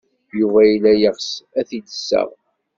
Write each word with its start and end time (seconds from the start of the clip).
Yuba 0.39 0.59
yella 0.69 0.91
yeɣs 0.95 1.29
ad 1.59 1.65
t-id-iseɣ. 1.67 2.29